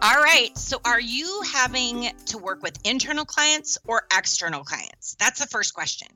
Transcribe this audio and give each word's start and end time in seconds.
All 0.00 0.22
right. 0.22 0.56
So, 0.56 0.80
are 0.84 1.00
you 1.00 1.42
having 1.52 2.08
to 2.26 2.38
work 2.38 2.62
with 2.62 2.78
internal 2.84 3.24
clients 3.24 3.78
or 3.84 4.02
external 4.16 4.62
clients? 4.62 5.16
That's 5.18 5.40
the 5.40 5.48
first 5.48 5.74
question. 5.74 6.06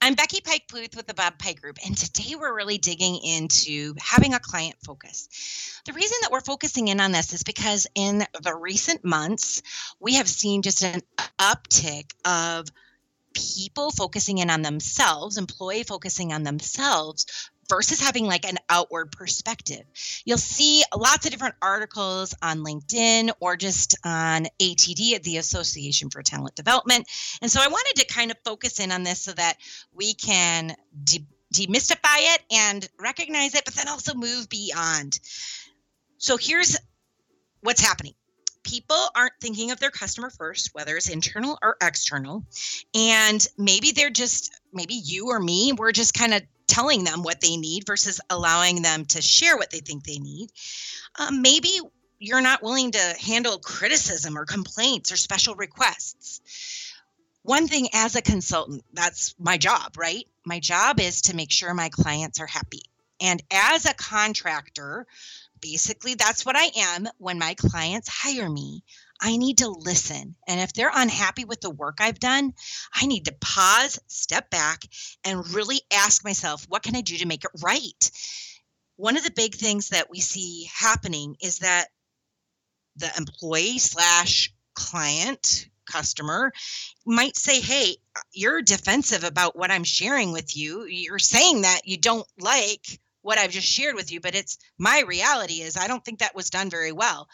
I'm 0.00 0.14
Becky 0.14 0.40
Pike 0.40 0.66
Pluth 0.68 0.94
with 0.94 1.08
the 1.08 1.14
Bob 1.14 1.36
Pike 1.36 1.60
Group, 1.60 1.78
and 1.84 1.96
today 1.96 2.36
we're 2.36 2.54
really 2.54 2.78
digging 2.78 3.16
into 3.16 3.94
having 3.98 4.34
a 4.34 4.38
client 4.38 4.76
focus. 4.86 5.80
The 5.84 5.94
reason 5.94 6.16
that 6.22 6.30
we're 6.30 6.42
focusing 6.42 6.86
in 6.86 7.00
on 7.00 7.10
this 7.10 7.32
is 7.32 7.42
because 7.42 7.88
in 7.96 8.24
the 8.40 8.54
recent 8.54 9.04
months, 9.04 9.62
we 9.98 10.14
have 10.14 10.28
seen 10.28 10.62
just 10.62 10.84
an 10.84 11.02
uptick 11.36 12.12
of 12.24 12.68
people 13.34 13.90
focusing 13.90 14.38
in 14.38 14.48
on 14.48 14.62
themselves, 14.62 15.38
employee 15.38 15.82
focusing 15.82 16.32
on 16.32 16.44
themselves 16.44 17.50
versus 17.68 18.00
having 18.00 18.26
like 18.26 18.48
an 18.48 18.58
outward 18.68 19.12
perspective. 19.12 19.84
You'll 20.24 20.38
see 20.38 20.84
lots 20.94 21.26
of 21.26 21.32
different 21.32 21.54
articles 21.62 22.34
on 22.42 22.64
LinkedIn 22.64 23.32
or 23.40 23.56
just 23.56 23.96
on 24.04 24.46
ATD, 24.60 25.14
at 25.14 25.22
the 25.22 25.38
Association 25.38 26.10
for 26.10 26.22
Talent 26.22 26.54
Development. 26.54 27.06
And 27.42 27.50
so 27.50 27.60
I 27.62 27.68
wanted 27.68 28.00
to 28.00 28.06
kind 28.06 28.30
of 28.30 28.36
focus 28.44 28.80
in 28.80 28.92
on 28.92 29.02
this 29.02 29.20
so 29.20 29.32
that 29.32 29.56
we 29.92 30.14
can 30.14 30.74
de- 31.02 31.26
demystify 31.52 32.34
it 32.34 32.42
and 32.50 32.88
recognize 33.00 33.54
it, 33.54 33.64
but 33.64 33.74
then 33.74 33.88
also 33.88 34.14
move 34.14 34.48
beyond. 34.48 35.18
So 36.18 36.36
here's 36.36 36.76
what's 37.60 37.80
happening 37.80 38.14
people 38.64 38.96
aren't 39.14 39.34
thinking 39.40 39.70
of 39.70 39.78
their 39.78 39.90
customer 39.90 40.30
first, 40.30 40.70
whether 40.72 40.96
it's 40.96 41.08
internal 41.08 41.58
or 41.62 41.76
external. 41.82 42.44
And 42.94 43.46
maybe 43.56 43.92
they're 43.92 44.10
just, 44.10 44.52
maybe 44.72 44.94
you 44.94 45.28
or 45.28 45.38
me, 45.38 45.72
we're 45.72 45.92
just 45.92 46.14
kind 46.14 46.34
of 46.34 46.42
telling 46.66 47.04
them 47.04 47.22
what 47.22 47.40
they 47.40 47.56
need 47.56 47.86
versus 47.86 48.20
allowing 48.30 48.82
them 48.82 49.04
to 49.06 49.22
share 49.22 49.56
what 49.56 49.70
they 49.70 49.80
think 49.80 50.04
they 50.04 50.18
need. 50.18 50.50
Um, 51.18 51.42
maybe 51.42 51.80
you're 52.18 52.40
not 52.40 52.62
willing 52.62 52.92
to 52.92 53.16
handle 53.20 53.58
criticism 53.58 54.38
or 54.38 54.44
complaints 54.44 55.12
or 55.12 55.16
special 55.16 55.54
requests. 55.54 56.92
One 57.42 57.68
thing 57.68 57.88
as 57.92 58.16
a 58.16 58.22
consultant, 58.22 58.84
that's 58.92 59.34
my 59.38 59.58
job, 59.58 59.96
right? 59.98 60.26
My 60.46 60.60
job 60.60 61.00
is 61.00 61.22
to 61.22 61.36
make 61.36 61.52
sure 61.52 61.74
my 61.74 61.90
clients 61.90 62.40
are 62.40 62.46
happy. 62.46 62.82
And 63.20 63.42
as 63.50 63.84
a 63.84 63.94
contractor, 63.94 65.06
basically 65.60 66.14
that's 66.14 66.44
what 66.44 66.56
I 66.56 66.70
am 66.76 67.08
when 67.18 67.38
my 67.38 67.54
clients 67.54 68.08
hire 68.08 68.48
me. 68.48 68.82
I 69.20 69.36
need 69.36 69.58
to 69.58 69.68
listen. 69.68 70.34
And 70.46 70.60
if 70.60 70.72
they're 70.72 70.90
unhappy 70.92 71.44
with 71.44 71.60
the 71.60 71.70
work 71.70 71.98
I've 72.00 72.18
done, 72.18 72.52
I 72.94 73.06
need 73.06 73.26
to 73.26 73.36
pause, 73.40 73.98
step 74.06 74.50
back, 74.50 74.82
and 75.24 75.48
really 75.54 75.80
ask 75.92 76.24
myself, 76.24 76.66
what 76.68 76.82
can 76.82 76.96
I 76.96 77.00
do 77.00 77.16
to 77.18 77.26
make 77.26 77.44
it 77.44 77.50
right? 77.62 78.10
One 78.96 79.16
of 79.16 79.24
the 79.24 79.32
big 79.34 79.54
things 79.54 79.88
that 79.88 80.10
we 80.10 80.20
see 80.20 80.68
happening 80.72 81.36
is 81.40 81.60
that 81.60 81.88
the 82.96 83.10
employee 83.16 83.78
slash 83.78 84.52
client 84.74 85.68
customer 85.90 86.52
might 87.04 87.36
say, 87.36 87.60
Hey, 87.60 87.96
you're 88.32 88.62
defensive 88.62 89.24
about 89.24 89.56
what 89.56 89.70
I'm 89.70 89.84
sharing 89.84 90.32
with 90.32 90.56
you. 90.56 90.84
You're 90.84 91.18
saying 91.18 91.62
that 91.62 91.82
you 91.84 91.96
don't 91.96 92.26
like 92.38 93.00
what 93.22 93.38
I've 93.38 93.50
just 93.50 93.66
shared 93.66 93.94
with 93.94 94.12
you, 94.12 94.20
but 94.20 94.34
it's 94.34 94.58
my 94.78 95.02
reality 95.06 95.62
is 95.62 95.76
I 95.76 95.88
don't 95.88 96.04
think 96.04 96.20
that 96.20 96.34
was 96.34 96.50
done 96.50 96.70
very 96.70 96.92
well 96.92 97.28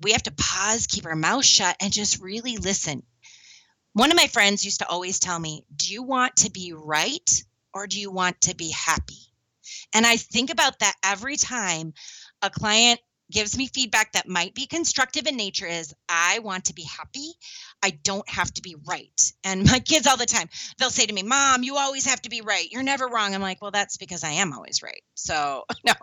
we 0.00 0.12
have 0.12 0.22
to 0.24 0.32
pause, 0.32 0.86
keep 0.86 1.06
our 1.06 1.16
mouth 1.16 1.44
shut, 1.44 1.76
and 1.80 1.92
just 1.92 2.20
really 2.20 2.56
listen. 2.56 3.02
One 3.92 4.10
of 4.10 4.16
my 4.16 4.26
friends 4.26 4.64
used 4.64 4.80
to 4.80 4.88
always 4.88 5.18
tell 5.18 5.38
me, 5.38 5.64
Do 5.74 5.92
you 5.92 6.02
want 6.02 6.36
to 6.36 6.50
be 6.50 6.72
right 6.74 7.44
or 7.72 7.86
do 7.86 8.00
you 8.00 8.10
want 8.10 8.40
to 8.42 8.54
be 8.54 8.70
happy? 8.70 9.18
And 9.94 10.06
I 10.06 10.16
think 10.16 10.50
about 10.50 10.78
that 10.80 10.94
every 11.02 11.36
time 11.36 11.94
a 12.42 12.50
client 12.50 13.00
gives 13.30 13.56
me 13.56 13.66
feedback 13.66 14.12
that 14.12 14.28
might 14.28 14.54
be 14.54 14.66
constructive 14.66 15.26
in 15.26 15.36
nature 15.36 15.66
is 15.66 15.94
I 16.08 16.38
want 16.40 16.66
to 16.66 16.74
be 16.74 16.84
happy. 16.84 17.32
I 17.82 17.90
don't 17.90 18.28
have 18.28 18.52
to 18.54 18.62
be 18.62 18.76
right. 18.86 19.32
And 19.42 19.64
my 19.64 19.80
kids 19.80 20.06
all 20.06 20.16
the 20.16 20.26
time, 20.26 20.48
they'll 20.78 20.90
say 20.90 21.06
to 21.06 21.12
me, 21.12 21.22
Mom, 21.22 21.62
you 21.62 21.76
always 21.76 22.06
have 22.06 22.22
to 22.22 22.30
be 22.30 22.40
right. 22.40 22.70
You're 22.70 22.82
never 22.82 23.08
wrong. 23.08 23.34
I'm 23.34 23.42
like, 23.42 23.60
Well, 23.60 23.72
that's 23.72 23.96
because 23.96 24.22
I 24.22 24.32
am 24.32 24.52
always 24.52 24.82
right. 24.82 25.02
So, 25.14 25.64
no, 25.84 25.94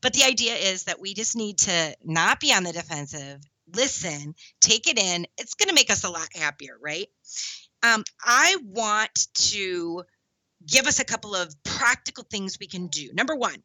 but 0.00 0.12
the 0.12 0.24
idea 0.24 0.54
is 0.54 0.84
that 0.84 1.00
we 1.00 1.14
just 1.14 1.36
need 1.36 1.58
to 1.58 1.96
not 2.04 2.40
be 2.40 2.52
on 2.52 2.64
the 2.64 2.72
defensive, 2.72 3.40
listen, 3.74 4.34
take 4.60 4.88
it 4.88 4.98
in. 4.98 5.26
It's 5.38 5.54
going 5.54 5.68
to 5.68 5.74
make 5.74 5.90
us 5.90 6.04
a 6.04 6.10
lot 6.10 6.28
happier, 6.34 6.76
right? 6.80 7.06
Um, 7.82 8.04
I 8.24 8.56
want 8.64 9.28
to 9.34 10.04
give 10.66 10.86
us 10.86 11.00
a 11.00 11.04
couple 11.04 11.34
of 11.34 11.54
practical 11.64 12.24
things 12.30 12.58
we 12.60 12.66
can 12.66 12.86
do. 12.88 13.10
Number 13.12 13.34
one, 13.34 13.56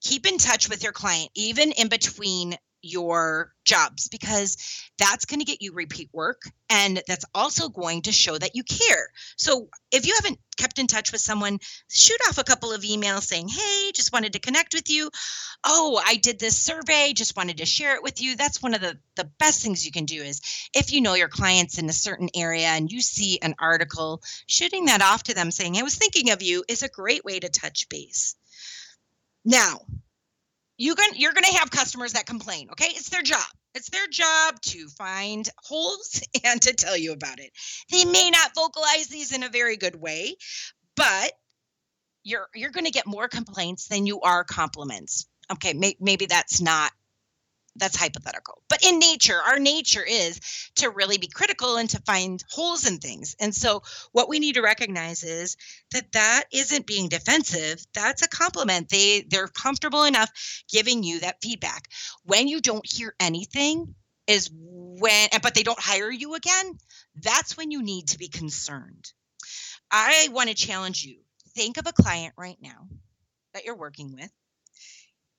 keep 0.00 0.26
in 0.26 0.38
touch 0.38 0.68
with 0.68 0.82
your 0.82 0.92
client, 0.92 1.30
even 1.34 1.72
in 1.72 1.88
between 1.88 2.56
your 2.82 3.52
jobs 3.64 4.08
because 4.08 4.56
that's 4.98 5.24
going 5.24 5.40
to 5.40 5.46
get 5.46 5.62
you 5.62 5.72
repeat 5.72 6.10
work 6.12 6.42
and 6.68 7.02
that's 7.06 7.24
also 7.34 7.68
going 7.68 8.02
to 8.02 8.12
show 8.12 8.36
that 8.36 8.56
you 8.56 8.64
care. 8.64 9.08
So 9.36 9.68
if 9.90 10.06
you 10.06 10.14
haven't 10.14 10.38
kept 10.56 10.78
in 10.78 10.86
touch 10.86 11.12
with 11.12 11.20
someone, 11.20 11.58
shoot 11.88 12.20
off 12.28 12.38
a 12.38 12.44
couple 12.44 12.72
of 12.72 12.82
emails 12.82 13.22
saying, 13.22 13.48
"Hey, 13.48 13.92
just 13.94 14.12
wanted 14.12 14.32
to 14.34 14.38
connect 14.38 14.74
with 14.74 14.90
you. 14.90 15.10
Oh, 15.64 16.00
I 16.04 16.16
did 16.16 16.38
this 16.38 16.56
survey, 16.56 17.12
just 17.12 17.36
wanted 17.36 17.58
to 17.58 17.66
share 17.66 17.94
it 17.96 18.02
with 18.02 18.20
you." 18.20 18.36
That's 18.36 18.62
one 18.62 18.74
of 18.74 18.80
the 18.80 18.98
the 19.16 19.30
best 19.38 19.62
things 19.62 19.84
you 19.84 19.92
can 19.92 20.06
do 20.06 20.22
is 20.22 20.40
if 20.74 20.92
you 20.92 21.00
know 21.00 21.14
your 21.14 21.28
clients 21.28 21.78
in 21.78 21.88
a 21.88 21.92
certain 21.92 22.30
area 22.34 22.68
and 22.68 22.90
you 22.90 23.00
see 23.00 23.38
an 23.42 23.54
article, 23.58 24.22
shooting 24.46 24.86
that 24.86 25.02
off 25.02 25.24
to 25.24 25.34
them 25.34 25.50
saying, 25.50 25.76
"I 25.76 25.82
was 25.82 25.96
thinking 25.96 26.30
of 26.30 26.42
you" 26.42 26.64
is 26.68 26.82
a 26.82 26.88
great 26.88 27.24
way 27.24 27.38
to 27.38 27.48
touch 27.48 27.88
base. 27.88 28.34
Now, 29.44 29.80
you 30.82 30.94
can 30.94 31.10
you're 31.14 31.32
going 31.32 31.44
to 31.44 31.58
have 31.58 31.70
customers 31.70 32.14
that 32.14 32.26
complain 32.26 32.68
okay? 32.72 32.88
It's 32.88 33.10
their 33.10 33.22
job. 33.22 33.44
It's 33.74 33.88
their 33.90 34.06
job 34.08 34.60
to 34.62 34.88
find 34.88 35.48
holes 35.56 36.20
and 36.44 36.60
to 36.62 36.74
tell 36.74 36.96
you 36.96 37.12
about 37.12 37.38
it. 37.38 37.50
They 37.90 38.04
may 38.04 38.30
not 38.30 38.54
vocalize 38.54 39.06
these 39.06 39.32
in 39.32 39.42
a 39.42 39.48
very 39.48 39.76
good 39.76 39.96
way 39.96 40.34
but 40.96 41.32
you're 42.24 42.48
you're 42.54 42.70
going 42.70 42.86
to 42.86 42.92
get 42.92 43.06
more 43.06 43.28
complaints 43.28 43.88
than 43.88 44.06
you 44.06 44.20
are 44.20 44.44
compliments 44.44 45.26
okay? 45.52 45.72
May, 45.72 45.96
maybe 46.00 46.26
that's 46.26 46.60
not 46.60 46.92
that's 47.76 47.96
hypothetical. 47.96 48.62
But 48.68 48.84
in 48.84 48.98
nature, 48.98 49.40
our 49.40 49.58
nature 49.58 50.04
is 50.04 50.40
to 50.76 50.90
really 50.90 51.18
be 51.18 51.26
critical 51.26 51.76
and 51.76 51.88
to 51.90 52.02
find 52.02 52.42
holes 52.50 52.86
in 52.86 52.98
things. 52.98 53.34
And 53.40 53.54
so 53.54 53.82
what 54.12 54.28
we 54.28 54.38
need 54.38 54.54
to 54.54 54.62
recognize 54.62 55.22
is 55.22 55.56
that 55.92 56.12
that 56.12 56.44
isn't 56.52 56.86
being 56.86 57.08
defensive. 57.08 57.84
That's 57.94 58.22
a 58.22 58.28
compliment. 58.28 58.88
They 58.88 59.24
they're 59.28 59.48
comfortable 59.48 60.04
enough 60.04 60.30
giving 60.70 61.02
you 61.02 61.20
that 61.20 61.40
feedback. 61.42 61.88
When 62.24 62.48
you 62.48 62.60
don't 62.60 62.86
hear 62.86 63.14
anything 63.18 63.94
is 64.26 64.50
when 64.52 65.28
but 65.42 65.54
they 65.54 65.62
don't 65.62 65.80
hire 65.80 66.10
you 66.10 66.34
again, 66.34 66.78
that's 67.16 67.56
when 67.56 67.70
you 67.70 67.82
need 67.82 68.08
to 68.08 68.18
be 68.18 68.28
concerned. 68.28 69.12
I 69.90 70.28
want 70.30 70.48
to 70.48 70.54
challenge 70.54 71.04
you. 71.04 71.18
Think 71.54 71.76
of 71.76 71.86
a 71.86 71.92
client 71.92 72.34
right 72.36 72.56
now 72.60 72.88
that 73.52 73.64
you're 73.64 73.76
working 73.76 74.14
with 74.14 74.30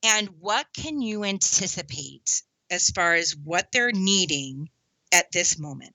and 0.03 0.29
what 0.39 0.67
can 0.75 1.01
you 1.01 1.23
anticipate 1.23 2.43
as 2.69 2.89
far 2.89 3.13
as 3.13 3.35
what 3.35 3.71
they're 3.71 3.91
needing 3.91 4.69
at 5.13 5.31
this 5.31 5.57
moment? 5.57 5.93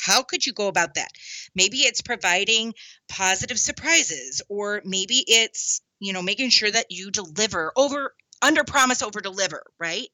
How 0.00 0.22
could 0.22 0.44
you 0.44 0.52
go 0.52 0.68
about 0.68 0.94
that? 0.94 1.10
Maybe 1.54 1.78
it's 1.78 2.00
providing 2.00 2.74
positive 3.08 3.58
surprises, 3.58 4.42
or 4.48 4.82
maybe 4.84 5.24
it's, 5.26 5.80
you 6.00 6.12
know, 6.12 6.22
making 6.22 6.50
sure 6.50 6.70
that 6.70 6.90
you 6.90 7.10
deliver 7.10 7.72
over, 7.76 8.14
under 8.42 8.64
promise, 8.64 9.02
over 9.02 9.20
deliver, 9.20 9.62
right? 9.78 10.08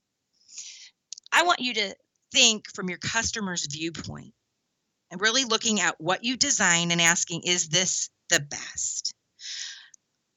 I 1.33 1.45
want 1.45 1.61
you 1.61 1.75
to 1.75 1.95
think 2.33 2.73
from 2.75 2.89
your 2.89 2.99
customer's 2.99 3.67
viewpoint 3.67 4.35
and 5.11 5.21
really 5.21 5.45
looking 5.45 5.81
at 5.81 6.01
what 6.01 6.25
you 6.25 6.37
design 6.37 6.91
and 6.93 7.01
asking, 7.01 7.43
is 7.45 7.69
this 7.69 8.11
the 8.29 8.41
best? 8.41 9.15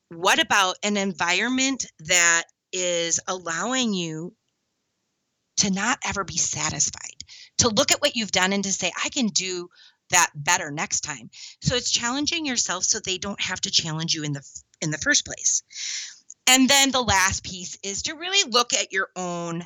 What 0.10 0.40
about 0.40 0.78
an 0.84 0.98
environment 0.98 1.86
that 2.00 2.44
is 2.74 3.20
allowing 3.28 3.94
you 3.94 4.34
to 5.58 5.70
not 5.72 6.00
ever 6.04 6.24
be 6.24 6.38
satisfied, 6.38 7.24
to 7.60 7.70
look 7.70 7.92
at 7.92 8.02
what 8.02 8.16
you've 8.16 8.32
done 8.32 8.52
and 8.54 8.64
to 8.64 8.74
say, 8.74 8.92
I 9.04 9.10
can 9.10 9.28
do 9.28 9.70
that 10.10 10.32
better 10.36 10.72
next 10.72 11.02
time. 11.02 11.30
So 11.62 11.76
it's 11.76 11.92
challenging 11.92 12.46
yourself 12.46 12.84
so 12.84 13.00
they 13.00 13.18
don't 13.18 13.40
have 13.42 13.62
to 13.62 13.72
challenge 13.72 14.14
you 14.14 14.24
in 14.24 14.34
the 14.34 14.44
in 14.82 14.92
the 14.92 14.98
first 14.98 15.26
place. 15.26 15.64
And 16.48 16.68
then 16.70 16.92
the 16.92 17.02
last 17.02 17.44
piece 17.44 17.78
is 17.84 18.04
to 18.04 18.16
really 18.16 18.50
look 18.52 18.74
at 18.74 18.92
your 18.92 19.10
own 19.16 19.66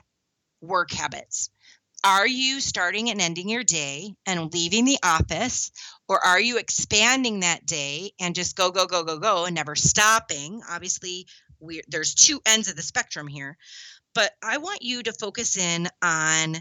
work 0.61 0.91
habits. 0.91 1.49
Are 2.03 2.27
you 2.27 2.61
starting 2.61 3.09
and 3.09 3.19
ending 3.19 3.49
your 3.49 3.63
day 3.63 4.13
and 4.27 4.53
leaving 4.53 4.85
the 4.85 4.99
office 5.03 5.71
or 6.07 6.23
are 6.23 6.39
you 6.39 6.59
expanding 6.59 7.39
that 7.39 7.65
day 7.65 8.11
and 8.19 8.35
just 8.35 8.55
go 8.55 8.69
go 8.69 8.85
go 8.85 9.03
go 9.03 9.17
go 9.17 9.45
and 9.45 9.55
never 9.55 9.75
stopping? 9.75 10.61
Obviously, 10.69 11.25
we 11.59 11.81
there's 11.87 12.13
two 12.13 12.39
ends 12.45 12.69
of 12.69 12.75
the 12.75 12.81
spectrum 12.81 13.27
here 13.27 13.57
but 14.13 14.31
i 14.43 14.57
want 14.57 14.81
you 14.81 15.03
to 15.03 15.13
focus 15.13 15.57
in 15.57 15.87
on 16.01 16.55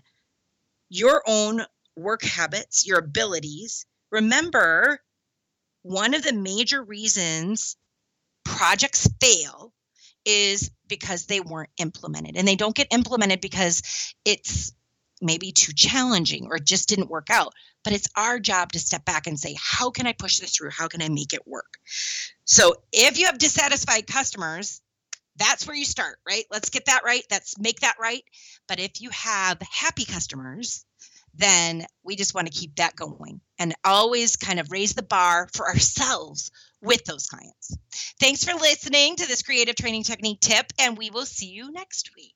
your 0.89 1.23
own 1.27 1.63
work 1.97 2.23
habits 2.23 2.87
your 2.87 2.99
abilities 2.99 3.87
remember 4.11 5.01
one 5.83 6.15
of 6.15 6.23
the 6.23 6.33
major 6.33 6.83
reasons 6.83 7.77
projects 8.45 9.09
fail 9.21 9.73
is 10.25 10.71
because 10.89 11.27
they 11.27 11.41
weren't 11.41 11.71
implemented 11.79 12.37
and 12.37 12.47
they 12.47 12.57
don't 12.57 12.75
get 12.75 12.89
implemented 12.93 13.41
because 13.41 14.15
it's 14.25 14.73
maybe 15.23 15.53
too 15.53 15.73
challenging 15.73 16.47
or 16.47 16.57
it 16.57 16.65
just 16.65 16.89
didn't 16.89 17.09
work 17.09 17.29
out. 17.31 17.55
But 17.85 17.93
it's 17.93 18.09
our 18.17 18.41
job 18.41 18.73
to 18.73 18.81
step 18.81 19.05
back 19.05 19.27
and 19.27 19.39
say, 19.39 19.57
how 19.59 19.91
can 19.91 20.07
I 20.07 20.13
push 20.13 20.41
this 20.41 20.57
through? 20.57 20.71
How 20.71 20.89
can 20.89 21.01
I 21.01 21.09
make 21.09 21.33
it 21.33 21.47
work? 21.47 21.79
So 22.45 22.75
if 22.93 23.19
you 23.19 23.27
have 23.27 23.39
dissatisfied 23.39 24.09
customers, 24.09 24.83
that's 25.39 25.67
where 25.67 25.77
you 25.77 25.85
start, 25.85 26.19
right? 26.27 26.45
Let's 26.51 26.71
get 26.71 26.87
that 26.87 27.03
right. 27.05 27.23
Let's 27.31 27.59
make 27.59 27.81
that 27.81 27.97
right. 28.01 28.23
But 28.69 28.81
if 28.81 29.01
you 29.01 29.11
have 29.11 29.59
happy 29.61 30.05
customers, 30.05 30.85
then 31.35 31.85
we 32.03 32.17
just 32.17 32.35
want 32.35 32.47
to 32.47 32.59
keep 32.59 32.77
that 32.77 32.97
going 32.97 33.41
and 33.59 33.75
always 33.85 34.37
kind 34.37 34.59
of 34.59 34.73
raise 34.73 34.95
the 34.95 35.03
bar 35.03 35.49
for 35.55 35.69
ourselves 35.69 36.51
with 36.81 37.05
those 37.05 37.27
clients. 37.27 37.77
Thanks 38.21 38.45
for 38.45 38.55
listening 38.55 39.17
to 39.17 39.27
this 39.27 39.43
creative 39.43 39.77
training 39.77 40.05
technique 40.05 40.41
tip, 40.41 40.67
and 40.79 40.97
we 40.97 41.11
will 41.11 41.27
see 41.27 41.47
you 41.47 41.73
next 41.73 42.11
week. 42.17 42.35